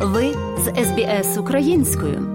Ви 0.00 0.34
з 0.58 0.84
СБС 0.84 1.38
українською. 1.38 2.28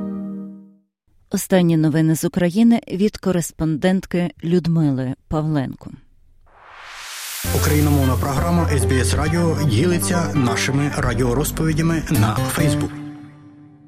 Останні 1.32 1.78
новини 1.78 2.16
з 2.16 2.26
України 2.26 2.82
від 2.92 3.18
кореспондентки 3.18 4.32
Людмили 4.44 5.14
Павленко. 5.28 5.92
Україномовна 7.56 8.16
програма 8.16 8.70
СБС 8.70 9.14
Радіо 9.14 9.58
ділиться 9.70 10.34
нашими 10.34 10.92
радіорозповідями 10.98 12.04
на 12.10 12.36
Фейсбук. 12.36 13.03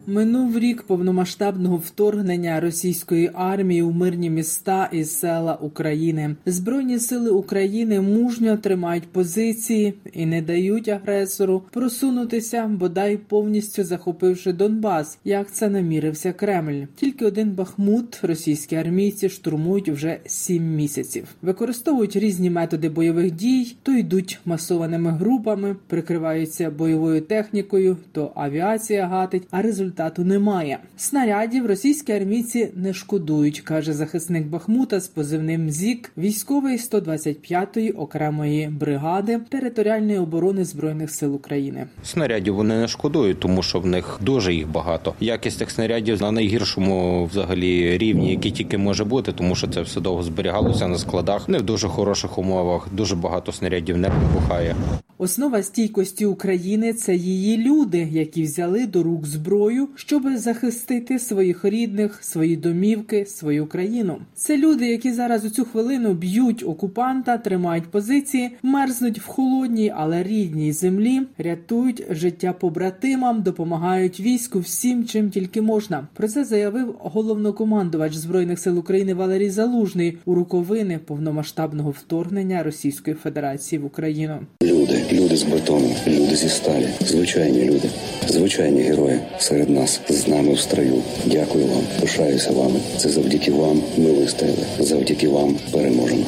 Минув 0.08 0.60
рік 0.60 0.84
повномасштабного 0.84 1.78
вторгнення 1.78 2.60
російської 2.60 3.32
армії 3.34 3.82
у 3.82 3.92
мирні 3.92 4.30
міста 4.30 4.90
і 4.92 5.04
села 5.04 5.56
України. 5.56 6.36
Збройні 6.46 7.00
сили 7.00 7.30
України 7.30 8.02
мужньо 8.02 8.58
тримають 8.58 9.08
позиції 9.08 9.94
і 10.14 10.26
не 10.26 10.42
дають 10.42 10.88
агресору 10.88 11.64
просунутися, 11.72 12.68
бодай 12.68 13.18
повністю 13.18 13.84
захопивши 13.84 14.54
Донбас, 14.54 15.18
як 15.24 15.52
це 15.52 15.70
намірився 15.70 16.34
Кремль. 16.34 16.84
Тільки 16.96 17.26
один 17.26 17.52
Бахмут 17.52 18.20
російські 18.22 18.76
армійці 18.76 19.30
штурмують 19.30 19.90
вже 19.90 20.20
сім 20.26 20.76
місяців, 20.76 21.28
використовують 21.42 22.16
різні 22.16 22.50
методи 22.50 22.90
бойових 22.90 23.32
дій, 23.32 23.76
то 23.84 23.92
йдуть 23.92 24.40
масованими 24.46 25.12
групами, 25.12 25.76
прикриваються 25.88 26.70
бойовою 26.70 27.22
технікою, 27.22 27.98
то 28.12 28.32
авіація 28.36 29.08
гатить, 29.08 29.48
а 29.52 29.62
результат 29.62 29.95
результату 29.96 30.24
немає. 30.24 30.80
Снарядів 30.98 31.66
російські 31.66 32.12
армійці 32.12 32.72
не 32.76 32.94
шкодують, 32.94 33.62
каже 33.62 33.94
захисник 33.94 34.48
Бахмута 34.48 35.00
з 35.00 35.08
позивним 35.08 35.70
ЗІК, 35.70 36.12
військовий 36.18 36.78
125-ї 36.78 37.98
окремої 37.98 38.68
бригади 38.68 39.40
територіальної 39.50 40.18
оборони 40.18 40.66
збройних 40.66 41.12
сил 41.12 41.36
України. 41.36 41.88
Снарядів 42.04 42.56
вони 42.56 42.78
не 42.78 42.88
шкодують, 42.88 43.40
тому 43.40 43.64
що 43.64 43.80
в 43.80 43.86
них 43.86 44.20
дуже 44.22 44.54
їх 44.54 44.68
багато. 44.68 45.14
Якість 45.20 45.60
тих 45.60 45.72
снарядів 45.72 46.22
на 46.22 46.32
найгіршому 46.32 47.26
взагалі 47.26 47.98
рівні, 47.98 48.32
який 48.32 48.52
тільки 48.52 48.78
може 48.78 49.04
бути, 49.04 49.32
тому 49.32 49.56
що 49.56 49.68
це 49.68 49.82
все 49.82 50.02
довго 50.02 50.24
зберігалося 50.24 50.88
на 50.88 50.98
складах, 50.98 51.50
не 51.50 51.58
в 51.58 51.62
дуже 51.62 51.88
хороших 51.88 52.38
умовах. 52.38 52.88
Дуже 52.92 53.16
багато 53.16 53.52
снарядів 53.52 53.98
не 53.98 54.10
вибухає. 54.10 54.76
Основа 55.18 55.64
стійкості 55.64 56.26
України 56.26 56.94
це 56.94 57.16
її 57.16 57.58
люди, 57.58 58.08
які 58.12 58.44
взяли 58.44 58.88
до 58.88 59.04
рук 59.04 59.26
зброю, 59.26 59.88
щоб 59.96 60.38
захистити 60.38 61.20
своїх 61.20 61.66
рідних, 61.66 62.24
свої 62.24 62.58
домівки, 62.58 63.26
свою 63.26 63.68
країну. 63.68 64.18
Це 64.34 64.58
люди, 64.58 64.88
які 64.88 65.14
зараз 65.14 65.46
у 65.46 65.50
цю 65.50 65.66
хвилину 65.66 66.14
б'ють 66.14 66.64
окупанта, 66.64 67.38
тримають 67.38 67.84
позиції, 67.84 68.52
мерзнуть 68.64 69.20
в 69.20 69.26
холодній, 69.26 69.94
але 69.96 70.24
рідній 70.24 70.72
землі, 70.72 71.22
рятують 71.38 72.04
життя 72.10 72.54
побратимам, 72.54 73.42
допомагають 73.42 74.20
війську 74.20 74.60
всім, 74.60 75.06
чим 75.06 75.30
тільки 75.30 75.62
можна. 75.62 76.08
Про 76.14 76.28
це 76.28 76.46
заявив 76.46 76.96
головнокомандувач 77.00 78.14
збройних 78.14 78.60
сил 78.60 78.80
України 78.80 79.14
Валерій 79.14 79.50
Залужний 79.50 80.18
у 80.26 80.36
роковини 80.36 81.00
повномасштабного 81.06 81.92
вторгнення 81.92 82.64
Російської 82.64 83.16
Федерації 83.16 83.80
в 83.80 83.86
Україну. 83.86 84.40
Люди, 84.62 85.05
люди 85.12 85.38
з 85.38 85.44
бетону, 85.44 85.96
люди 86.08 86.36
зі 86.36 86.50
сталі, 86.50 86.88
звичайні 87.02 87.64
люди, 87.64 87.90
звичайні 88.28 88.82
герої 88.82 89.20
серед 89.40 89.70
нас 89.70 90.00
з 90.10 90.28
нами 90.28 90.54
в 90.54 90.60
строю. 90.60 91.02
Дякую 91.26 91.66
вам, 91.66 91.84
пишаюся 92.02 92.52
вами. 92.52 92.80
Це 92.98 93.10
завдяки 93.10 93.52
вам 93.52 93.82
ми 93.98 94.12
вистояли. 94.12 94.66
Завдяки 94.80 95.28
вам 95.28 95.56
переможемо. 95.72 96.26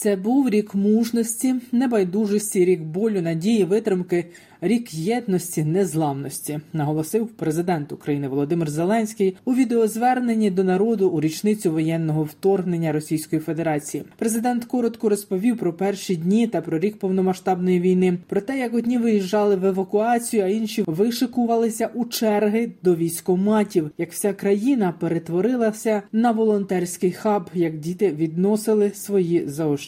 Це 0.00 0.16
був 0.16 0.48
рік 0.48 0.74
мужності, 0.74 1.54
небайдужості, 1.72 2.64
рік 2.64 2.82
болю, 2.82 3.22
надії, 3.22 3.64
витримки, 3.64 4.24
рік 4.60 4.94
єдності, 4.94 5.64
незламності, 5.64 6.60
наголосив 6.72 7.28
президент 7.28 7.92
України 7.92 8.28
Володимир 8.28 8.70
Зеленський 8.70 9.36
у 9.44 9.54
відеозверненні 9.54 10.50
до 10.50 10.64
народу 10.64 11.08
у 11.08 11.20
річницю 11.20 11.72
воєнного 11.72 12.22
вторгнення 12.22 12.92
Російської 12.92 13.40
Федерації. 13.40 14.04
Президент 14.18 14.64
коротко 14.64 15.08
розповів 15.08 15.58
про 15.58 15.72
перші 15.72 16.16
дні 16.16 16.46
та 16.46 16.60
про 16.60 16.78
рік 16.78 16.98
повномасштабної 16.98 17.80
війни, 17.80 18.18
про 18.28 18.40
те, 18.40 18.58
як 18.58 18.74
одні 18.74 18.98
виїжджали 18.98 19.56
в 19.56 19.64
евакуацію, 19.64 20.44
а 20.44 20.48
інші 20.48 20.84
вишикувалися 20.86 21.90
у 21.94 22.04
черги 22.04 22.72
до 22.82 22.94
військоматів, 22.94 23.90
як 23.98 24.12
вся 24.12 24.32
країна 24.32 24.94
перетворилася 25.00 26.02
на 26.12 26.30
волонтерський 26.30 27.12
хаб, 27.12 27.50
як 27.54 27.78
діти 27.78 28.10
відносили 28.10 28.90
свої 28.94 29.48
заощадження 29.48 29.87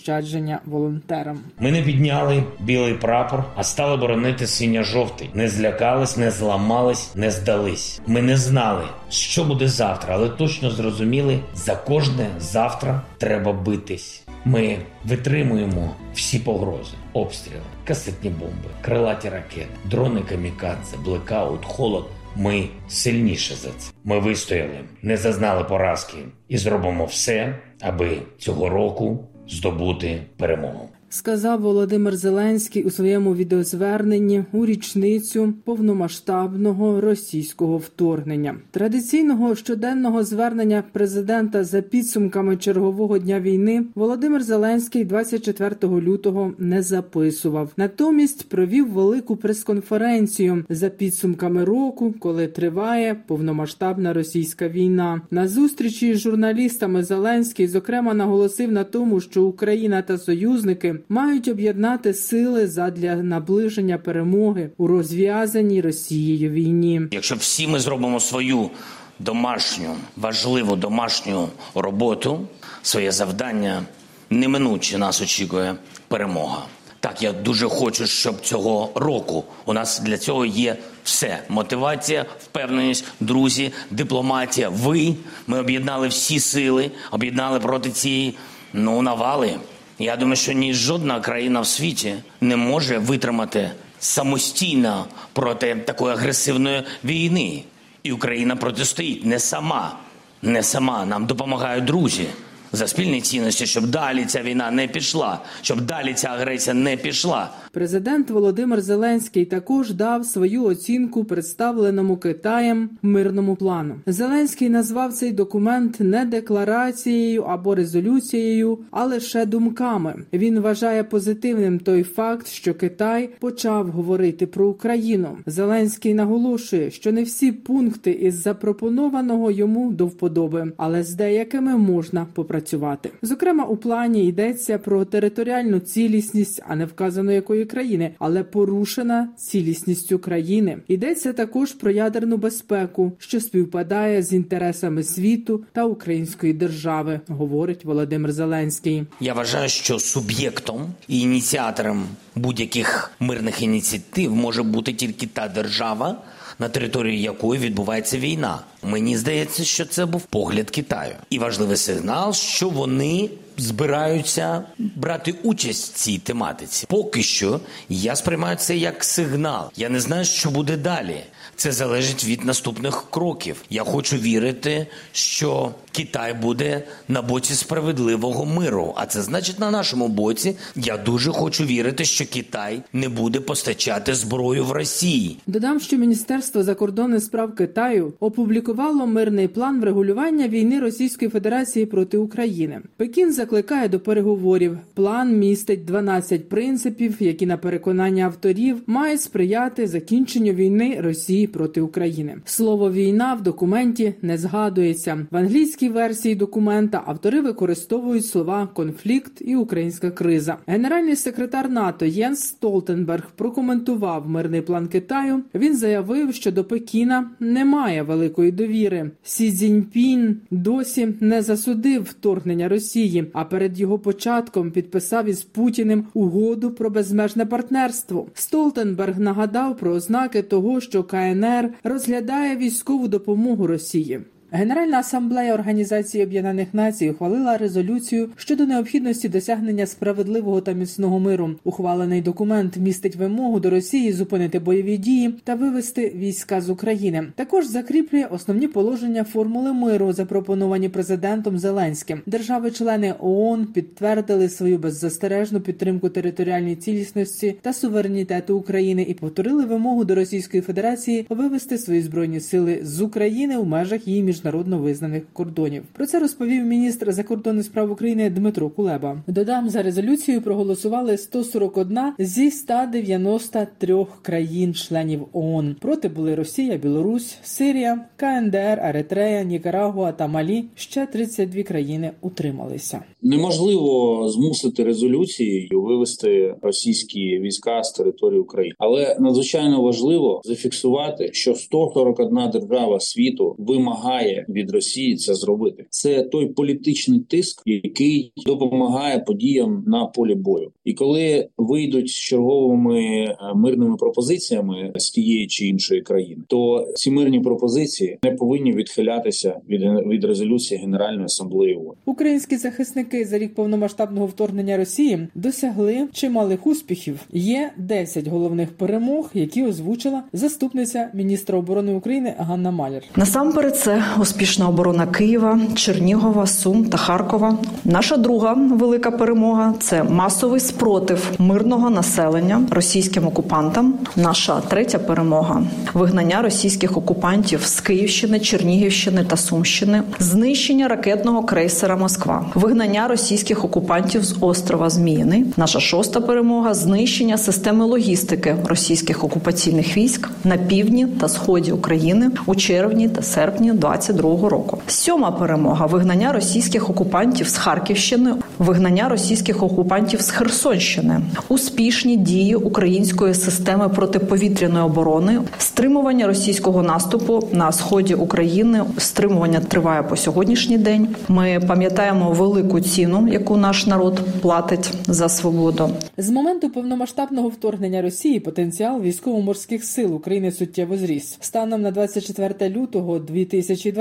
волонтерам. 0.64 1.40
Ми 1.58 1.72
не 1.72 1.82
підняли 1.82 2.42
білий 2.60 2.94
прапор, 2.94 3.44
а 3.56 3.62
стали 3.62 3.96
боронити 3.96 4.46
синьо-жовтий. 4.46 5.30
Не 5.34 5.48
злякались, 5.48 6.16
не 6.16 6.30
зламались, 6.30 7.14
не 7.14 7.30
здались. 7.30 8.00
Ми 8.06 8.22
не 8.22 8.36
знали, 8.36 8.84
що 9.10 9.44
буде 9.44 9.68
завтра, 9.68 10.14
але 10.14 10.28
точно 10.28 10.70
зрозуміли, 10.70 11.38
за 11.54 11.76
кожне 11.76 12.26
завтра 12.38 13.02
треба 13.18 13.52
битись. 13.52 14.22
Ми 14.44 14.78
витримуємо 15.04 15.94
всі 16.14 16.38
погрози, 16.38 16.94
обстріли, 17.12 17.60
касетні 17.84 18.30
бомби, 18.30 18.70
крилаті 18.80 19.28
ракети, 19.28 19.68
дрони 19.84 20.20
камікадзе, 20.20 20.96
блекаут, 21.04 21.64
холод. 21.64 22.06
Ми 22.36 22.68
сильніше 22.88 23.54
за 23.54 23.68
це. 23.68 23.92
Ми 24.04 24.18
вистояли, 24.18 24.80
не 25.02 25.16
зазнали 25.16 25.64
поразки 25.64 26.16
і 26.48 26.58
зробимо 26.58 27.04
все, 27.04 27.58
аби 27.80 28.18
цього 28.38 28.68
року 28.68 29.24
здобути 29.50 30.22
перемогу. 30.36 30.88
Сказав 31.12 31.60
Володимир 31.60 32.16
Зеленський 32.16 32.84
у 32.84 32.91
своєму 32.91 33.34
відеозверненні 33.34 34.44
у 34.53 34.66
річницю 34.66 35.54
повномасштабного 35.65 37.00
російського 37.00 37.78
вторгнення, 37.78 38.56
традиційного 38.71 39.54
щоденного 39.54 40.25
звернення 40.25 40.84
президента 40.93 41.65
за 41.65 41.82
підсумками 41.82 42.56
чергового 42.56 43.19
дня 43.19 43.41
війни 43.41 43.84
Володимир 43.94 44.43
Зеленський 44.43 45.04
24 45.04 45.76
лютого 45.82 46.53
не 46.59 46.82
записував. 46.82 47.71
Натомість 47.77 48.48
провів 48.48 48.92
велику 48.92 49.37
прес-конференцію 49.37 50.65
за 50.69 50.88
підсумками 50.88 51.65
року, 51.65 52.15
коли 52.19 52.47
триває 52.47 53.16
повномасштабна 53.27 54.12
російська 54.12 54.69
війна. 54.69 55.21
На 55.31 55.48
зустрічі 55.48 56.15
з 56.15 56.19
журналістами 56.19 57.03
Зеленський 57.03 57.69
зокрема 57.69 58.15
наголосив 58.15 58.72
на 58.72 58.84
тому, 58.84 59.21
що 59.21 59.44
Україна 59.44 60.03
та 60.03 60.19
союзники 60.19 60.99
мають 61.08 61.48
об'єднати 61.48 62.14
сили 62.14 62.66
задля 62.66 63.16
наближення 63.16 63.98
перемоги 63.98 64.70
у 64.76 64.86
розв'язаній 64.86 65.80
Росією 65.80 66.50
війні. 66.50 67.02
Якщо 67.10 67.34
всі 67.34 67.66
ми 67.66 67.80
зробимо 67.80 68.20
свою 68.20 68.70
домашню 69.18 69.96
важливу 70.16 70.76
домашню 70.76 71.48
роботу, 71.74 72.40
своє 72.82 73.12
завдання, 73.12 73.82
неминуче 74.30 74.98
нас 74.98 75.22
очікує 75.22 75.74
перемога. 76.08 76.62
Так, 77.00 77.22
я 77.22 77.32
дуже 77.32 77.68
хочу, 77.68 78.06
щоб 78.06 78.40
цього 78.40 78.90
року 78.94 79.44
у 79.64 79.72
нас 79.72 80.00
для 80.00 80.18
цього 80.18 80.46
є 80.46 80.76
все: 81.04 81.42
мотивація, 81.48 82.26
впевненість, 82.40 83.04
друзі, 83.20 83.72
дипломатія. 83.90 84.68
Ви 84.68 85.14
ми 85.46 85.60
об'єднали 85.60 86.08
всі 86.08 86.40
сили, 86.40 86.90
об'єднали 87.10 87.60
проти 87.60 87.90
цієї 87.90 88.34
ну 88.72 89.02
навали. 89.02 89.56
Я 90.00 90.16
думаю, 90.16 90.36
що 90.36 90.52
ні 90.52 90.74
жодна 90.74 91.20
країна 91.20 91.60
в 91.60 91.66
світі 91.66 92.14
не 92.40 92.56
може 92.56 92.98
витримати 92.98 93.70
самостійно 93.98 95.06
проти 95.32 95.74
такої 95.74 96.14
агресивної 96.14 96.82
війни. 97.04 97.62
І 98.02 98.12
Україна 98.12 98.56
протистоїть 98.56 99.24
не 99.24 99.38
сама, 99.38 99.96
не 100.42 100.62
сама. 100.62 101.06
Нам 101.06 101.26
допомагають 101.26 101.84
друзі 101.84 102.26
за 102.72 102.88
спільні 102.88 103.20
цінності, 103.20 103.66
щоб 103.66 103.86
далі 103.86 104.24
ця 104.24 104.42
війна 104.42 104.70
не 104.70 104.88
пішла, 104.88 105.38
щоб 105.62 105.80
далі 105.80 106.14
ця 106.14 106.28
агресія 106.28 106.74
не 106.74 106.96
пішла. 106.96 107.50
Президент 107.72 108.31
Володимир 108.31 108.81
Зеленський 108.81 109.44
також 109.44 109.92
дав 109.92 110.25
свою 110.25 110.64
оцінку 110.64 111.25
представленому 111.25 112.16
Китаєм 112.16 112.91
мирному 113.03 113.56
плану. 113.56 113.94
Зеленський 114.06 114.71
назвав 114.71 115.12
цей 115.12 115.33
документ 115.33 116.00
не 116.00 116.24
декларацією 116.24 117.42
або 117.42 117.74
резолюцією, 117.74 118.78
а 118.91 119.04
лише 119.04 119.47
думками. 119.47 120.15
Він 120.33 120.60
вважає 120.60 121.04
позитивним 121.04 121.78
той 121.78 122.03
факт, 122.03 122.47
що 122.47 122.74
Китай 122.74 123.30
почав 123.41 123.91
говорити 123.91 124.47
про 124.47 124.68
Україну. 124.68 125.28
Зеленський 125.47 126.15
наголошує, 126.15 126.91
що 126.91 127.12
не 127.12 127.22
всі 127.22 127.53
пункти 127.53 128.10
із 128.10 128.42
запропонованого 128.42 129.50
йому 129.50 129.92
до 129.92 130.06
вподоби, 130.06 130.72
але 130.77 131.03
з 131.03 131.15
деякими 131.15 131.77
можна 131.77 132.27
попрацювати. 132.34 133.10
Зокрема, 133.22 133.65
у 133.65 133.77
плані 133.77 134.27
йдеться 134.27 134.78
про 134.78 135.04
територіальну 135.04 135.80
цілісність, 135.80 136.62
а 136.68 136.77
не 136.77 136.86
вказано 136.86 137.33
якої 137.33 137.59
країни, 137.65 138.15
але 138.18 138.45
порушена 138.45 139.28
цілісність 139.36 140.12
України. 140.12 140.78
Йдеться 140.89 141.33
також 141.33 141.72
про 141.72 141.91
ядерну 141.91 142.36
безпеку, 142.36 143.12
що 143.18 143.41
співпадає 143.41 144.22
з 144.22 144.33
інтересами 144.33 145.03
світу 145.03 145.65
та 145.72 145.84
української 145.84 146.53
держави, 146.53 147.21
говорить 147.28 147.84
Володимир 147.84 148.33
Зеленський. 148.33 149.04
Я 149.21 149.34
вважаю, 149.34 149.68
що 149.68 149.98
суб'єктом 149.98 150.95
і 151.09 151.21
ініціатором 151.21 152.04
будь-яких 152.34 153.10
мирних 153.21 153.63
ініціатив 153.63 154.34
може 154.34 154.63
бути 154.63 154.92
тільки 154.92 155.27
та 155.27 155.48
держава, 155.48 156.16
на 156.59 156.68
території 156.68 157.22
якої 157.22 157.60
відбувається 157.60 158.18
війна. 158.18 158.59
Мені 158.83 159.16
здається, 159.16 159.65
що 159.65 159.84
це 159.84 160.06
був 160.06 160.22
погляд 160.22 160.71
Китаю, 160.71 161.15
і 161.30 161.39
важливий 161.39 161.77
сигнал, 161.77 162.33
що 162.33 162.68
вони 162.68 163.30
збираються 163.60 164.62
брати 164.78 165.34
участь 165.42 165.95
в 165.95 165.97
цій 165.97 166.18
тематиці. 166.18 166.86
Поки 166.89 167.22
що 167.22 167.60
я 167.89 168.16
сприймаю 168.16 168.57
це 168.57 168.77
як 168.77 169.04
сигнал. 169.04 169.71
Я 169.77 169.89
не 169.89 170.01
знаю, 170.01 170.24
що 170.24 170.51
буде 170.51 170.77
далі. 170.77 171.24
Це 171.57 171.72
залежить 171.72 172.24
від 172.24 172.45
наступних 172.45 173.10
кроків. 173.10 173.62
Я 173.71 173.84
хочу 173.84 174.16
вірити, 174.16 174.86
що 175.12 175.71
Китай 175.92 176.34
буде 176.34 176.83
на 177.09 177.22
боці 177.22 177.54
справедливого 177.54 178.47
миру. 178.47 178.95
А 178.97 179.07
це 179.07 179.22
значить 179.22 179.59
на 179.59 179.71
нашому 179.71 180.09
боці. 180.09 180.57
Я 180.77 180.97
дуже 180.97 181.31
хочу 181.31 181.65
вірити, 181.65 182.04
що 182.04 182.27
Китай 182.27 182.83
не 182.92 183.09
буде 183.09 183.41
постачати 183.41 184.15
зброю 184.15 184.65
в 184.65 184.72
Росії. 184.72 185.37
Додам, 185.47 185.81
що 185.81 185.97
Міністерство 185.97 186.63
закордонних 186.63 187.22
справ 187.22 187.54
Китаю 187.54 188.13
опублікувало 188.21 189.07
мирний 189.07 189.48
план 189.48 189.81
врегулювання 189.81 190.48
війни 190.48 190.81
Російської 190.81 191.31
Федерації 191.31 191.87
проти 191.87 192.19
України. 192.19 192.81
Пекін 192.97 193.33
закликає 193.33 193.89
до 193.89 194.01
переговорів. 194.01 194.78
План 194.95 195.39
містить 195.39 195.84
12 195.84 196.48
принципів, 196.48 197.16
які 197.21 197.47
на 197.47 197.57
переконання 197.57 198.25
авторів 198.25 198.83
мають 198.87 199.21
сприяти 199.21 199.87
закінченню 199.87 200.53
війни 200.53 201.01
Росії 201.01 201.47
проти 201.47 201.81
України. 201.81 202.37
Слово 202.45 202.92
війна 202.92 203.34
в 203.34 203.42
документі 203.42 204.15
не 204.22 204.39
згадується 204.39 205.27
в 205.31 205.37
англійській 205.37 205.89
версії 205.91 206.34
документа. 206.34 207.03
Автори 207.07 207.41
використовують 207.41 208.27
слова 208.27 208.69
конфлікт 208.75 209.33
і 209.41 209.57
українська 209.57 210.10
криза. 210.10 210.57
Генеральний 210.66 211.16
секретар 211.16 211.71
НАТО 211.71 212.07
Єнс 212.07 212.41
Столтенберг 212.41 213.31
прокоментував 213.37 214.28
мирний 214.28 214.60
план 214.60 214.89
Китаю. 214.89 215.42
Він 215.54 215.77
заявив, 215.77 216.34
що 216.34 216.53
до 216.53 216.65
Пекіна 216.65 217.31
немає 217.41 218.03
великої 218.03 218.53
довіри. 218.53 219.10
Сі 219.22 219.53
Цзіньпін 219.53 220.41
досі 220.51 221.15
не 221.21 221.42
засудив 221.42 222.03
вторгнення 222.03 222.69
Росії, 222.69 223.31
а 223.33 223.45
перед 223.45 223.81
його 223.81 223.98
початком 223.98 224.71
підписав 224.71 225.28
із 225.28 225.42
Путіним 225.42 226.07
угоду 226.15 226.71
про 226.71 226.91
безмежне 226.91 227.47
партнерство. 227.47 228.27
Столтенберг 228.34 229.21
нагадав 229.21 229.77
про 229.77 229.92
ознаки 229.92 230.42
того, 230.42 230.81
що 230.81 231.04
КНР 231.04 231.72
розглядає 231.84 232.57
військову 232.57 233.09
допомогу 233.09 233.66
Росії. 233.66 234.21
Генеральна 234.52 234.98
асамблея 234.98 235.54
Організації 235.54 236.24
Об'єднаних 236.24 236.74
Націй 236.74 237.10
ухвалила 237.10 237.58
резолюцію 237.58 238.28
щодо 238.36 238.66
необхідності 238.66 239.28
досягнення 239.28 239.86
справедливого 239.86 240.60
та 240.60 240.72
міцного 240.72 241.20
миру. 241.20 241.50
Ухвалений 241.64 242.20
документ 242.20 242.76
містить 242.76 243.16
вимогу 243.16 243.60
до 243.60 243.70
Росії 243.70 244.12
зупинити 244.12 244.58
бойові 244.58 244.97
дії 244.97 245.34
та 245.44 245.54
вивести 245.54 246.12
війська 246.16 246.60
з 246.60 246.70
України. 246.70 247.26
Також 247.34 247.66
закріплює 247.66 248.24
основні 248.30 248.68
положення 248.68 249.24
формули 249.24 249.72
миру, 249.72 250.12
запропоновані 250.12 250.88
президентом 250.88 251.58
Зеленським. 251.58 252.22
Держави-члени 252.26 253.14
ООН 253.20 253.66
підтвердили 253.66 254.48
свою 254.48 254.78
беззастережну 254.78 255.60
підтримку 255.60 256.08
територіальній 256.08 256.76
цілісності 256.76 257.56
та 257.62 257.73
суверенітету 257.73 258.56
України 258.56 259.02
і 259.02 259.14
повторили 259.14 259.64
вимогу 259.64 260.04
до 260.04 260.14
Російської 260.14 260.62
Федерації 260.62 261.26
вивести 261.28 261.78
свої 261.78 262.02
збройні 262.02 262.40
сили 262.40 262.80
з 262.82 263.00
України 263.00 263.56
у 263.56 263.64
межах 263.64 264.08
її 264.08 264.23
між 264.23 264.39
міжнародно 264.40 264.78
визнаних 264.78 265.23
кордонів. 265.33 265.83
Про 265.92 266.07
це 266.07 266.19
розповів 266.19 266.64
міністр 266.64 267.12
закордонних 267.12 267.64
справ 267.64 267.92
України 267.92 268.31
Дмитро 268.31 268.71
Кулеба. 268.71 269.23
Додам 269.26 269.71
за 269.71 269.83
резолюцією 269.83 270.42
проголосували 270.42 271.16
141 271.19 271.99
зі 272.19 272.50
193 272.50 274.07
країн-членів 274.23 275.26
ООН. 275.33 275.76
Проти 275.81 276.09
були 276.09 276.35
Росія, 276.35 276.76
Білорусь, 276.76 277.38
Сирія, 277.42 278.00
КНДР, 278.16 278.81
Еритрея, 278.83 279.42
Нікарагуа 279.42 280.12
та 280.12 280.26
Малі. 280.26 280.64
Ще 280.75 281.07
32 281.07 281.62
країни 281.62 282.11
утрималися. 282.21 283.02
Неможливо 283.23 284.28
змусити 284.28 284.85
резолюцією 284.85 285.83
вивести 285.83 286.54
російські 286.62 287.38
війська 287.38 287.83
з 287.83 287.92
території 287.92 288.40
України, 288.40 288.75
але 288.78 289.16
надзвичайно 289.21 289.83
важливо 289.83 290.40
зафіксувати, 290.45 291.31
що 291.33 291.54
141 291.54 292.50
держава 292.52 293.00
світу 293.00 293.57
вимагає 293.59 294.29
від 294.49 294.71
Росії 294.71 295.16
це 295.16 295.35
зробити. 295.35 295.85
Це 295.90 296.23
той 296.23 296.47
політичний 296.47 297.21
тиск, 297.21 297.62
який 297.66 298.32
допомагає 298.47 299.18
подіям 299.18 299.85
на 299.87 300.06
полі 300.06 300.35
бою. 300.35 300.73
І 300.85 300.94
коли 300.94 301.49
вийдуть 301.59 302.09
з 302.09 302.14
черговими 302.14 303.00
е, 303.00 303.37
мирними 303.54 303.97
пропозиціями 303.97 304.92
з 304.94 305.11
тієї 305.11 305.47
чи 305.47 305.66
іншої 305.66 306.02
країни, 306.02 306.42
то 306.47 306.87
ці 306.94 307.11
мирні 307.11 307.40
пропозиції 307.40 308.18
не 308.25 308.30
повинні 308.30 308.73
відхилятися 308.73 309.61
від 309.68 309.80
від 310.06 310.25
резолюції 310.25 310.80
Генеральної 310.80 311.25
асамблеї 311.25 311.75
ООН. 311.75 311.94
Українські 312.04 312.56
захисники 312.56 313.25
за 313.25 313.38
рік 313.38 313.54
повномасштабного 313.54 314.26
вторгнення 314.26 314.76
Росії 314.76 315.28
досягли 315.35 316.09
чималих 316.12 316.66
успіхів. 316.66 317.21
Є 317.32 317.71
10 317.76 318.26
головних 318.26 318.73
перемог, 318.73 319.30
які 319.35 319.64
озвучила 319.64 320.23
заступниця 320.32 321.11
міністра 321.14 321.59
оборони 321.59 321.94
України 321.94 322.35
Ганна 322.38 322.71
Маляр. 322.71 323.02
Насамперед, 323.16 323.76
це 323.76 324.04
успішна 324.20 324.68
оборона 324.68 325.06
Києва, 325.06 325.58
Чернігова, 325.75 326.46
Сум 326.46 326.84
та 326.84 326.96
Харкова. 326.96 327.56
Наша 327.84 328.16
друга 328.16 328.56
велика 328.72 329.11
перемога 329.11 329.75
це 329.80 330.02
масовий 330.02 330.61
спротив 330.61 331.30
мирного 331.38 331.90
населення 331.90 332.62
російським 332.70 333.26
окупантам. 333.26 333.94
Наша 334.16 334.61
третя 334.61 334.99
перемога 334.99 335.62
вигнання 335.94 336.42
російських 336.42 336.96
окупантів 336.96 337.62
з 337.64 337.80
Київщини, 337.80 338.40
Чернігівщини 338.40 339.25
та 339.25 339.37
Сумщини, 339.37 340.02
знищення 340.18 340.88
ракетного 340.88 341.42
крейсера 341.42 341.96
Москва, 341.96 342.46
вигнання 342.54 343.08
російських 343.08 343.64
окупантів 343.64 344.25
з 344.25 344.37
острова 344.40 344.90
Зміїний. 344.90 345.44
Наша 345.56 345.80
шоста 345.80 346.20
перемога 346.20 346.75
знищення 346.75 347.38
системи 347.38 347.84
логістики 347.84 348.56
російських 348.64 349.25
окупаційних 349.25 349.96
військ 349.96 350.30
на 350.44 350.56
півдні 350.56 351.06
та 351.06 351.28
сході 351.28 351.72
України 351.72 352.30
у 352.46 352.54
червні 352.54 353.08
та 353.08 353.22
серпні 353.22 353.72
22-го 354.12 354.49
року. 354.49 354.78
Сьома 354.87 355.30
перемога 355.30 355.87
вигнання 355.87 356.33
російських 356.33 356.90
окупантів 356.90 357.49
з 357.49 357.57
Харківщини, 357.57 358.35
вигнання 358.59 359.09
російських 359.09 359.62
окупантів 359.62 360.21
з 360.21 360.30
Херсонщини, 360.30 361.21
успішні 361.49 362.16
дії 362.16 362.54
української 362.54 363.35
системи 363.35 363.88
протиповітряної 363.88 364.85
оборони, 364.85 365.40
стримування 365.59 366.26
російського 366.26 366.83
наступу 366.83 367.49
на 367.52 367.73
сході 367.73 368.14
України. 368.14 368.84
Стримування 368.99 369.61
триває 369.61 370.02
по 370.02 370.16
сьогоднішній 370.16 370.78
день. 370.78 371.08
Ми 371.28 371.61
пам'ятаємо 371.68 372.30
велику 372.30 372.80
ціну, 372.80 373.28
яку 373.28 373.56
наш 373.56 373.87
народ 373.87 374.20
платить 374.40 374.92
за 375.06 375.28
свободу. 375.28 375.90
З 376.16 376.30
моменту 376.30 376.70
повномасштабного 376.70 377.49
вторгнення 377.49 378.02
Росії 378.02 378.40
потенціал 378.40 379.00
військово-морських 379.00 379.84
сил 379.84 380.14
України 380.14 380.52
суттєво 380.52 380.96
зріс. 380.96 381.37
Станом 381.40 381.82
на 381.82 381.90
24 381.90 382.70
лютого 382.70 383.18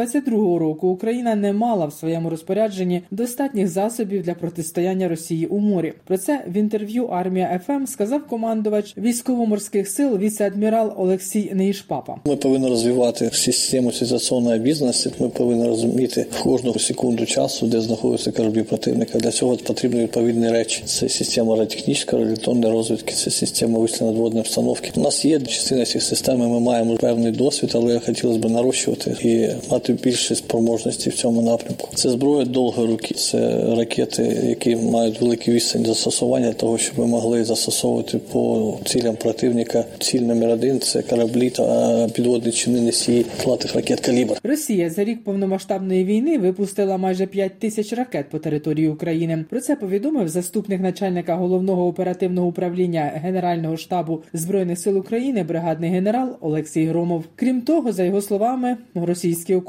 2022 0.06 0.60
року 0.60 0.88
Україна 0.88 1.36
не 1.36 1.54
мала 1.54 1.86
в 1.86 1.94
своєму 1.94 2.30
розпорядженні 2.30 3.02
достатніх 3.12 3.68
засобів 3.68 4.24
для 4.24 4.34
протистояння 4.34 5.08
Росії 5.08 5.46
у 5.46 5.60
морі. 5.60 5.94
Про 6.06 6.18
це 6.18 6.46
в 6.48 6.58
інтерв'ю 6.58 7.06
Армія 7.06 7.62
ФМ 7.66 7.86
сказав 7.86 8.28
командувач 8.28 8.98
військово-морських 8.98 9.90
сил 9.90 10.18
віце-адмірал 10.18 10.94
Олексій 10.98 11.52
Неїшпапа. 11.54 12.16
Ми 12.26 12.36
повинні 12.36 12.70
розвивати 12.70 13.30
систему 13.34 13.92
ситуаційної 13.92 14.60
обізнаності. 14.60 15.12
Ми 15.20 15.30
повинні 15.30 15.68
розуміти 15.68 16.26
кожну 16.44 16.80
секунду 16.80 17.26
часу, 17.26 17.68
де 17.68 17.82
знаходяться 17.82 18.32
кораблі 18.32 18.64
противника. 18.64 19.20
Для 19.20 19.32
цього 19.32 19.58
потрібні 19.58 20.02
відповідні 20.02 20.50
речі. 20.50 20.84
Це 20.86 21.10
система 21.10 21.56
радіотехнічної, 21.56 22.26
радіотонної 22.26 22.74
розвідки, 22.74 23.14
це 23.14 23.32
система 23.32 23.80
вистрілу 23.80 24.12
надводної 24.12 24.42
обстановки. 24.42 24.92
У 24.96 25.02
нас 25.02 25.26
є 25.26 25.40
частина 25.40 25.86
цих 25.86 26.04
систем. 26.04 26.40
Ми 26.40 26.60
маємо 26.60 26.96
певний 26.96 27.32
досвід, 27.32 27.72
але 27.74 28.00
хотілося 28.00 28.40
б 28.40 28.52
нарощувати 28.52 29.16
і 29.24 29.50
мати 29.72 29.89
мати 29.90 30.04
більше 30.04 30.36
спроможності 30.36 31.10
в 31.10 31.14
цьому 31.14 31.42
напрямку. 31.42 31.90
Це 31.96 32.10
зброя 32.10 32.46
довгої 32.46 32.88
руки, 32.88 33.14
це 33.14 33.66
ракети, 33.76 34.24
які 34.48 34.76
мають 34.76 35.22
великий 35.22 35.54
відстань 35.54 35.86
застосування, 35.86 36.54
того 36.54 36.78
щоб 36.78 37.00
ми 37.00 37.06
могли 37.06 37.44
застосовувати 37.44 38.18
по 38.18 38.74
цілям 38.86 39.16
противника. 39.16 39.86
Ціль 40.00 40.22
номер 40.22 40.50
один 40.50 40.80
це 40.80 41.02
кораблі 41.02 41.50
та 41.50 42.08
підводні 42.14 42.52
чини 42.52 42.82
носії 42.82 43.26
крилатих 43.42 43.76
ракет 43.76 44.00
калібр. 44.00 44.38
Росія 44.44 44.90
за 44.90 45.04
рік 45.04 45.24
повномасштабної 45.24 46.06
війни 46.06 46.38
випустила 46.38 46.98
майже 46.98 47.26
5 47.26 47.60
тисяч 47.60 47.94
ракет 47.94 48.30
по 48.30 48.40
території 48.40 48.88
України. 48.88 49.46
Про 49.50 49.62
це 49.62 49.76
повідомив 49.76 50.30
заступник 50.30 50.82
начальника 50.82 51.36
головного 51.36 51.88
оперативного 51.88 52.48
управління 52.48 53.12
Генерального 53.16 53.78
штабу 53.78 54.22
збройних 54.34 54.80
сил 54.80 54.98
України, 54.98 55.44
бригадний 55.44 55.90
генерал 55.90 56.38
Олексій 56.42 56.86
Громов. 56.86 57.24
Крім 57.36 57.62
того, 57.62 57.92
за 57.92 58.04
його 58.04 58.22
словами, 58.22 58.78
російські 58.96 59.56
окупанти 59.56 59.69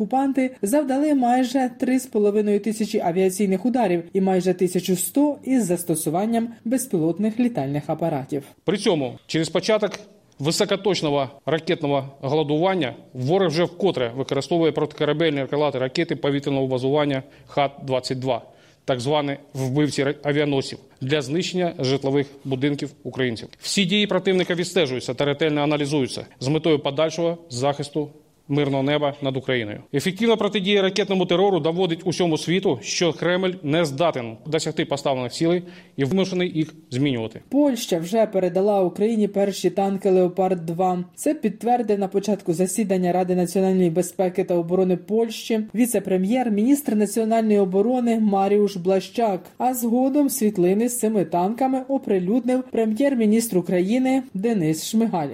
завдали 0.63 1.15
майже 1.15 1.59
3,5 1.59 2.61
тисячі 2.61 3.01
авіаційних 3.01 3.67
ударів 3.67 4.03
і 4.13 4.21
майже 4.21 4.51
1100 4.51 5.39
із 5.45 5.65
застосуванням 5.65 6.49
безпілотних 6.65 7.41
літальних 7.41 7.83
апаратів. 7.87 8.43
При 8.65 8.77
цьому 8.77 9.19
через 9.27 9.49
початок 9.49 9.93
високоточного 10.41 11.31
ракетного 11.47 12.09
голодування 12.21 12.95
ворог 13.13 13.49
вже 13.49 13.65
вкотре 13.65 14.13
використовує 14.17 14.73
протикорабельні 14.73 15.47
крилаті 15.47 15.79
ракети 15.79 16.17
повітряного 16.17 16.67
базування 16.67 17.23
ХАТ-22, 17.55 18.41
так 18.85 19.01
звані 19.01 19.37
вбивці 19.55 20.07
авіаносів, 20.23 20.79
для 21.01 21.23
знищення 21.23 21.75
житлових 21.79 22.27
будинків 22.45 22.91
українців. 23.03 23.49
Всі 23.59 23.85
дії 23.85 24.07
противника 24.07 24.55
відстежуються 24.55 25.15
та 25.15 25.25
ретельно 25.25 25.61
аналізуються 25.61 26.27
з 26.41 26.49
метою 26.49 26.79
подальшого 26.79 27.39
захисту 27.51 28.09
мирного 28.51 28.83
неба 28.83 29.15
над 29.23 29.37
Україною. 29.37 29.81
Ефективна 29.95 30.37
протидія 30.37 30.83
ракетному 30.83 31.27
терору 31.27 31.61
доводить 31.61 32.01
усьому 32.05 32.39
світу, 32.39 32.79
що 32.83 33.13
Кремль 33.13 33.53
не 33.63 33.85
здатен 33.85 34.37
досягти 34.47 34.85
поставлених 34.85 35.33
цілей 35.33 35.63
і 35.97 36.05
вимушений 36.05 36.53
їх 36.55 36.75
змінювати. 36.91 37.41
Польща 37.49 37.99
вже 37.99 38.27
передала 38.27 38.83
Україні 38.83 39.29
перші 39.29 39.71
танки 39.71 40.11
Леопард 40.11 40.67
2 40.67 41.05
Це 41.15 41.35
підтвердив 41.35 41.99
на 41.99 42.09
початку 42.09 42.53
засідання 42.53 43.13
Ради 43.13 43.35
національної 43.35 43.91
безпеки 43.91 44.45
та 44.45 44.55
оборони 44.55 44.97
Польщі 44.97 45.61
віце-прем'єр, 45.75 46.51
міністр 46.51 46.95
національної 46.95 47.59
оборони 47.59 48.21
Маріуш 48.21 48.77
Блащак. 48.77 49.41
А 49.59 49.75
згодом 49.75 50.31
світлини 50.31 50.89
з 50.89 50.99
цими 50.99 51.25
танками 51.25 51.83
оприлюднив 51.89 52.63
прем'єр-міністр 52.71 53.59
України 53.59 54.23
Денис 54.35 54.87
Шмигаль. 54.87 55.29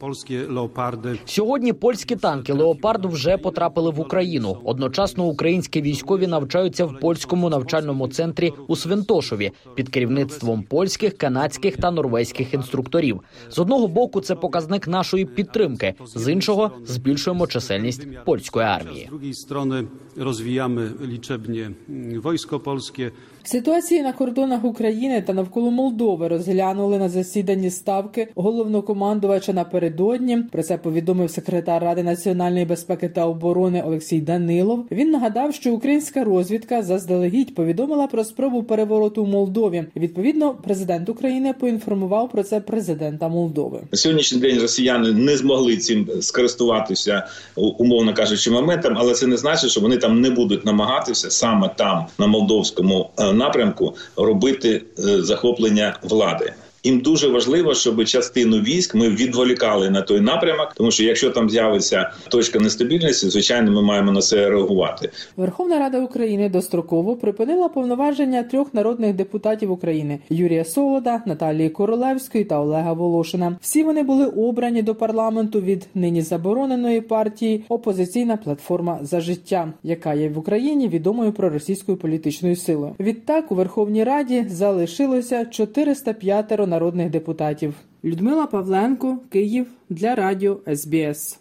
Польські 0.00 0.38
леопарди 0.38 1.18
сьогодні. 1.24 1.72
Польські 1.72 2.16
танки 2.16 2.52
леопард 2.54 3.04
вже 3.04 3.38
потрапили 3.38 3.90
в 3.90 4.00
Україну. 4.00 4.56
Одночасно 4.64 5.24
українські 5.24 5.82
військові 5.82 6.26
навчаються 6.26 6.84
в 6.84 7.00
польському 7.00 7.48
навчальному 7.48 8.08
центрі 8.08 8.52
у 8.68 8.76
Свинтошові 8.76 9.52
під 9.74 9.88
керівництвом 9.88 10.62
польських, 10.62 11.16
канадських 11.18 11.76
та 11.76 11.90
норвезьких 11.90 12.54
інструкторів. 12.54 13.20
З 13.50 13.58
одного 13.58 13.88
боку 13.88 14.20
це 14.20 14.34
показник 14.34 14.88
нашої 14.88 15.24
підтримки, 15.24 15.94
з 16.14 16.32
іншого 16.32 16.70
збільшуємо 16.84 17.46
чисельність 17.46 18.24
польської 18.24 18.66
армії. 18.66 19.04
З 19.06 19.08
другої 19.08 19.34
сторони 19.34 19.86
розвіяємо 20.16 20.80
лічебні 21.04 21.70
військо 21.88 22.60
польське. 22.60 23.12
Ситуації 23.46 24.02
на 24.02 24.12
кордонах 24.12 24.64
України 24.64 25.22
та 25.26 25.32
навколо 25.32 25.70
Молдови 25.70 26.28
розглянули 26.28 26.98
на 26.98 27.08
засіданні 27.08 27.70
ставки 27.70 28.28
головнокомандувача 28.34 29.52
напередодні. 29.52 30.38
Про 30.52 30.62
це 30.62 30.78
повідомив 30.78 31.30
секретар 31.30 31.82
Ради 31.82 32.02
національної 32.02 32.64
безпеки 32.64 33.08
та 33.08 33.26
оборони 33.26 33.82
Олексій 33.86 34.20
Данилов. 34.20 34.86
Він 34.90 35.10
нагадав, 35.10 35.54
що 35.54 35.74
українська 35.74 36.24
розвідка 36.24 36.82
заздалегідь 36.82 37.54
повідомила 37.54 38.06
про 38.06 38.24
спробу 38.24 38.62
перевороту 38.62 39.24
в 39.24 39.28
Молдові. 39.28 39.84
Відповідно, 39.96 40.54
президент 40.64 41.08
України 41.08 41.54
поінформував 41.60 42.30
про 42.30 42.42
це 42.42 42.60
президента 42.60 43.28
Молдови. 43.28 43.80
На 43.92 43.98
сьогоднішній 43.98 44.40
день 44.40 44.60
росіяни 44.60 45.12
не 45.12 45.36
змогли 45.36 45.76
цим 45.76 46.08
скористуватися, 46.20 47.26
умовно 47.56 48.14
кажучи, 48.14 48.50
моментом, 48.50 48.94
але 48.96 49.14
це 49.14 49.26
не 49.26 49.36
значить, 49.36 49.70
що 49.70 49.80
вони 49.80 49.96
там 49.96 50.20
не 50.20 50.30
будуть 50.30 50.64
намагатися 50.64 51.30
саме 51.30 51.70
там 51.76 52.06
на 52.18 52.26
молдовському 52.26 53.10
напрямку 53.34 53.96
робити 54.16 54.82
захоплення 54.96 55.98
влади. 56.02 56.52
Їм 56.84 57.00
дуже 57.00 57.28
важливо, 57.28 57.74
щоб 57.74 58.04
частину 58.04 58.56
військ 58.56 58.94
ми 58.94 59.08
відволікали 59.08 59.90
на 59.90 60.02
той 60.02 60.20
напрямок, 60.20 60.72
тому 60.76 60.90
що 60.90 61.04
якщо 61.04 61.30
там 61.30 61.50
з'явиться 61.50 62.10
точка 62.28 62.58
нестабільності, 62.58 63.28
звичайно, 63.28 63.72
ми 63.72 63.82
маємо 63.82 64.12
на 64.12 64.20
це 64.20 64.48
реагувати. 64.48 65.10
Верховна 65.36 65.78
Рада 65.78 66.00
України 66.00 66.48
достроково 66.48 67.16
припинила 67.16 67.68
повноваження 67.68 68.42
трьох 68.42 68.74
народних 68.74 69.14
депутатів 69.14 69.70
України: 69.70 70.18
Юрія 70.30 70.64
Солода, 70.64 71.22
Наталії 71.26 71.68
Королевської 71.70 72.44
та 72.44 72.60
Олега 72.60 72.92
Волошина. 72.92 73.56
Всі 73.60 73.82
вони 73.82 74.02
були 74.02 74.26
обрані 74.26 74.82
до 74.82 74.94
парламенту 74.94 75.60
від 75.60 75.86
нині 75.94 76.22
забороненої 76.22 77.00
партії 77.00 77.64
Опозиційна 77.68 78.36
платформа 78.36 78.98
за 79.02 79.20
життя, 79.20 79.72
яка 79.82 80.14
є 80.14 80.28
в 80.28 80.38
Україні 80.38 80.88
відомою 80.88 81.32
проросійською 81.32 81.98
політичною 81.98 82.56
силою. 82.56 82.94
Відтак 83.00 83.52
у 83.52 83.54
Верховній 83.54 84.04
Раді 84.04 84.46
залишилося 84.48 85.44
405 85.44 86.52
народних 86.74 87.10
депутатів. 87.10 87.74
Людмила 88.04 88.46
Павленко, 88.46 89.18
Київ 89.30 89.66
для 89.90 90.14
Радіо 90.14 90.58
СБС. 90.74 91.40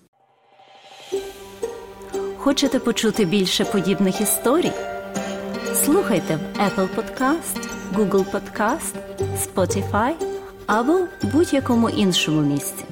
Хочете 2.37 2.79
почути 2.79 3.25
більше 3.25 3.65
подібних 3.65 4.21
історій? 4.21 4.71
Слухайте 5.73 6.35
в 6.35 6.59
Apple 6.59 6.87
Podcast, 6.95 7.67
Google 7.95 8.25
Podcast, 8.31 8.95
Spotify 9.45 10.13
або 10.67 10.99
будь-якому 11.33 11.89
іншому 11.89 12.41
місці. 12.41 12.85